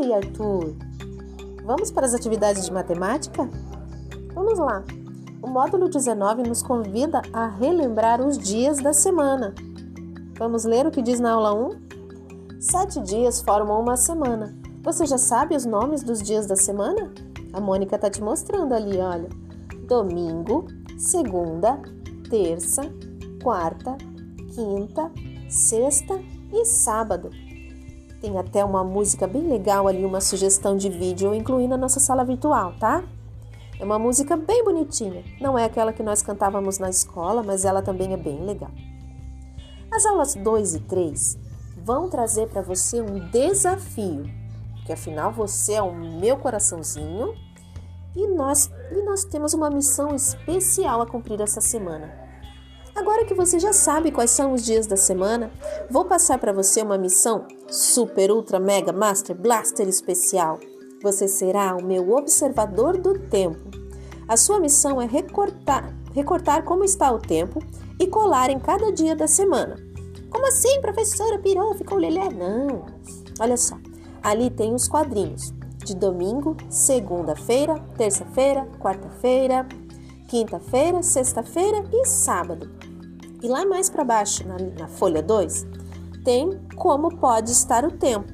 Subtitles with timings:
[0.00, 0.74] aí, Arthur?
[1.64, 3.48] Vamos para as atividades de matemática?
[4.34, 4.82] Vamos lá.
[5.42, 9.54] O módulo 19 nos convida a relembrar os dias da semana.
[10.38, 12.60] Vamos ler o que diz na aula 1?
[12.60, 14.54] Sete dias formam uma semana.
[14.82, 17.12] Você já sabe os nomes dos dias da semana?
[17.52, 19.28] A Mônica está te mostrando ali, olha.
[19.86, 20.66] Domingo,
[20.98, 21.78] segunda,
[22.30, 22.82] terça,
[23.42, 23.96] quarta,
[24.54, 25.10] quinta,
[25.48, 26.18] sexta
[26.52, 27.30] e sábado.
[28.20, 31.98] Tem até uma música bem legal ali, uma sugestão de vídeo eu incluí na nossa
[31.98, 33.02] sala virtual, tá?
[33.78, 35.24] É uma música bem bonitinha.
[35.40, 38.70] Não é aquela que nós cantávamos na escola, mas ela também é bem legal.
[39.90, 41.38] As aulas 2 e 3
[41.82, 44.30] vão trazer para você um desafio,
[44.76, 47.34] porque afinal você é o meu coraçãozinho
[48.14, 52.29] e nós, e nós temos uma missão especial a cumprir essa semana.
[53.00, 55.50] Agora que você já sabe quais são os dias da semana,
[55.90, 60.60] vou passar para você uma missão super, ultra, mega, master, blaster especial.
[61.02, 63.70] Você será o meu observador do tempo.
[64.28, 67.62] A sua missão é recortar, recortar como está o tempo
[67.98, 69.76] e colar em cada dia da semana.
[70.28, 71.38] Como assim, professora?
[71.38, 72.28] Pirou, ficou lelé?
[72.28, 72.84] Não.
[73.40, 73.78] Olha só,
[74.22, 75.54] ali tem os quadrinhos
[75.86, 79.66] de domingo, segunda-feira, terça-feira, quarta-feira,
[80.28, 82.89] quinta-feira, sexta-feira e sábado.
[83.42, 85.66] E lá mais para baixo, na, na folha 2,
[86.24, 88.32] tem como pode estar o tempo.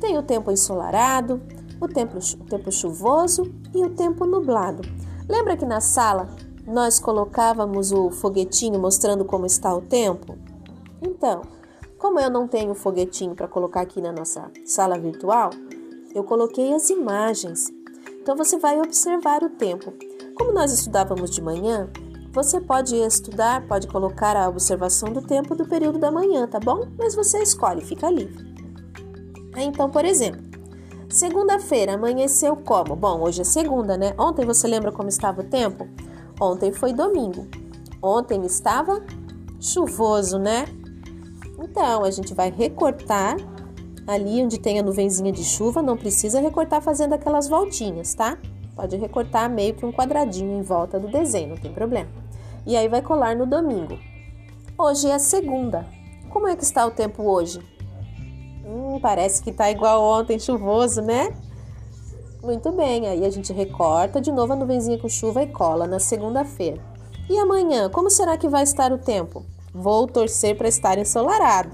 [0.00, 1.40] Tem o tempo ensolarado,
[1.80, 4.82] o tempo, o tempo chuvoso e o tempo nublado.
[5.28, 6.28] Lembra que na sala
[6.66, 10.36] nós colocávamos o foguetinho mostrando como está o tempo?
[11.02, 11.42] Então,
[11.98, 15.50] como eu não tenho foguetinho para colocar aqui na nossa sala virtual,
[16.14, 17.68] eu coloquei as imagens.
[18.20, 19.92] Então você vai observar o tempo.
[20.36, 21.88] Como nós estudávamos de manhã,
[22.32, 26.86] você pode estudar, pode colocar a observação do tempo do período da manhã, tá bom?
[26.98, 28.46] Mas você escolhe, fica livre.
[29.56, 30.42] Então, por exemplo,
[31.08, 32.94] segunda-feira amanheceu como?
[32.94, 34.14] Bom, hoje é segunda, né?
[34.18, 35.88] Ontem você lembra como estava o tempo?
[36.40, 37.46] Ontem foi domingo.
[38.02, 39.02] Ontem estava
[39.60, 40.66] chuvoso, né?
[41.58, 43.36] Então, a gente vai recortar
[44.06, 48.38] ali onde tem a nuvenzinha de chuva, não precisa recortar fazendo aquelas voltinhas, tá?
[48.74, 52.08] Pode recortar meio que um quadradinho em volta do desenho, não tem problema.
[52.68, 53.98] E aí vai colar no domingo.
[54.76, 55.86] Hoje é segunda.
[56.28, 57.60] Como é que está o tempo hoje?
[58.62, 61.34] Hum, parece que está igual ontem, chuvoso, né?
[62.42, 65.98] Muito bem, aí a gente recorta de novo a nuvenzinha com chuva e cola na
[65.98, 66.78] segunda-feira.
[67.30, 69.46] E amanhã, como será que vai estar o tempo?
[69.72, 71.70] Vou torcer para estar ensolarado.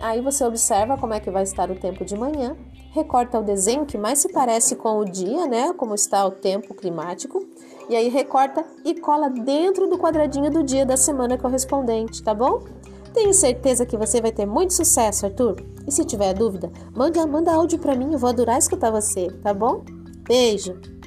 [0.00, 2.56] Aí você observa como é que vai estar o tempo de manhã
[2.98, 5.72] recorta o desenho que mais se parece com o dia, né?
[5.74, 7.44] Como está o tempo climático.
[7.88, 12.62] E aí recorta e cola dentro do quadradinho do dia da semana correspondente, tá bom?
[13.14, 15.56] Tenho certeza que você vai ter muito sucesso, Arthur.
[15.86, 19.54] E se tiver dúvida, manda, manda áudio para mim, eu vou adorar escutar você, tá
[19.54, 19.82] bom?
[20.28, 20.97] Beijo!